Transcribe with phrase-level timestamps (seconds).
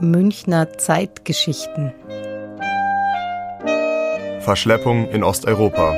[0.00, 1.92] Münchner Zeitgeschichten.
[4.40, 5.94] Verschleppung in Osteuropa.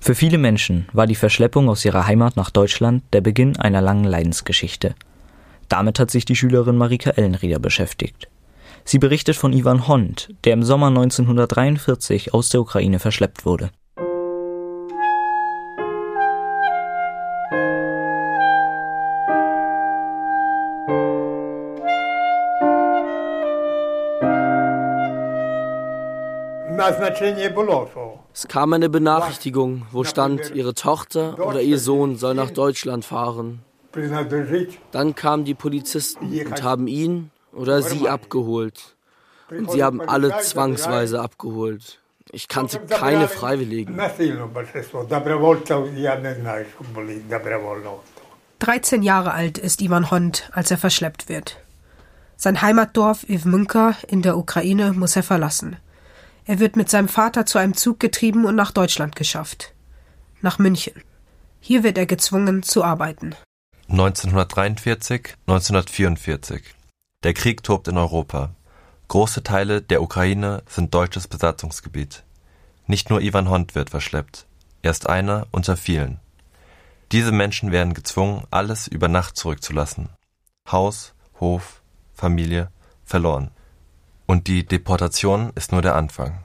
[0.00, 4.04] Für viele Menschen war die Verschleppung aus ihrer Heimat nach Deutschland der Beginn einer langen
[4.04, 4.94] Leidensgeschichte.
[5.68, 8.28] Damit hat sich die Schülerin Marika Ellenrieder beschäftigt.
[8.84, 13.70] Sie berichtet von Ivan Hond, der im Sommer 1943 aus der Ukraine verschleppt wurde.
[28.34, 33.60] Es kam eine Benachrichtigung, wo stand, ihre Tochter oder ihr Sohn soll nach Deutschland fahren.
[34.90, 38.94] Dann kamen die Polizisten und haben ihn oder sie abgeholt.
[39.50, 41.98] Und sie haben alle zwangsweise abgeholt.
[42.30, 44.00] Ich kannte keine Freiwilligen.
[48.58, 51.58] 13 Jahre alt ist Ivan Hond, als er verschleppt wird.
[52.36, 55.76] Sein Heimatdorf Ivmynka in der Ukraine muss er verlassen.
[56.44, 59.72] Er wird mit seinem Vater zu einem Zug getrieben und nach Deutschland geschafft.
[60.40, 60.94] Nach München.
[61.60, 63.36] Hier wird er gezwungen zu arbeiten.
[63.88, 66.62] 1943, 1944.
[67.22, 68.50] Der Krieg tobt in Europa.
[69.06, 72.24] Große Teile der Ukraine sind deutsches Besatzungsgebiet.
[72.86, 74.46] Nicht nur Ivan Hond wird verschleppt.
[74.80, 76.18] Er ist einer unter vielen.
[77.12, 80.08] Diese Menschen werden gezwungen, alles über Nacht zurückzulassen.
[80.70, 81.82] Haus, Hof,
[82.12, 82.72] Familie,
[83.04, 83.50] verloren.
[84.32, 86.42] Und die Deportation ist nur der Anfang.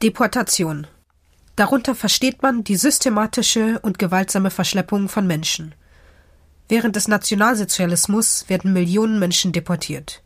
[0.00, 0.86] Deportation.
[1.56, 5.74] Darunter versteht man die systematische und gewaltsame Verschleppung von Menschen.
[6.68, 10.22] Während des Nationalsozialismus werden Millionen Menschen deportiert.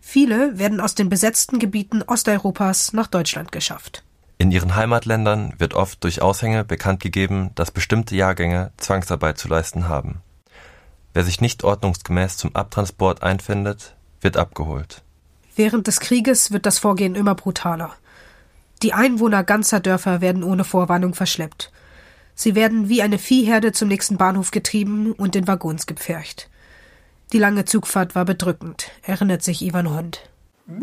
[0.00, 4.04] Viele werden aus den besetzten Gebieten Osteuropas nach Deutschland geschafft.
[4.38, 9.88] In ihren Heimatländern wird oft durch Aushänge bekannt gegeben, dass bestimmte Jahrgänge Zwangsarbeit zu leisten
[9.88, 10.20] haben.
[11.12, 15.02] Wer sich nicht ordnungsgemäß zum Abtransport einfindet, wird abgeholt.
[15.56, 17.92] Während des Krieges wird das Vorgehen immer brutaler.
[18.82, 21.72] Die Einwohner ganzer Dörfer werden ohne Vorwarnung verschleppt.
[22.36, 26.48] Sie werden wie eine Viehherde zum nächsten Bahnhof getrieben und in Waggons gepfercht.
[27.32, 30.22] Die lange Zugfahrt war bedrückend, erinnert sich Ivan Hond.
[30.66, 30.82] Die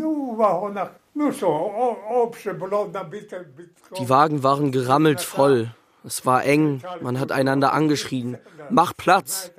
[4.08, 5.70] Wagen waren gerammelt voll.
[6.04, 8.38] Es war eng, man hat einander angeschrien.
[8.70, 9.50] Mach Platz!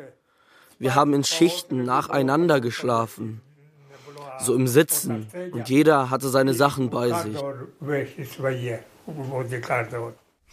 [0.79, 3.41] Wir haben in Schichten nacheinander geschlafen.
[4.39, 5.27] So im Sitzen.
[5.51, 7.37] Und jeder hatte seine Sachen bei sich.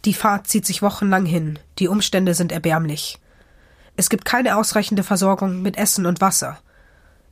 [0.04, 1.58] Die Fahrt zieht sich wochenlang hin.
[1.78, 3.18] Die Umstände sind erbärmlich.
[3.96, 6.58] Es gibt keine ausreichende Versorgung mit Essen und Wasser.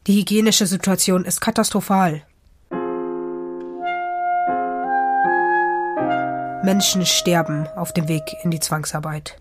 [0.07, 2.23] Die hygienische Situation ist katastrophal.
[6.65, 9.37] Menschen sterben auf dem Weg in die Zwangsarbeit.